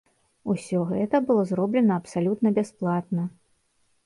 [0.53, 3.29] Усё гэта было зроблена абсалютна бясплатна.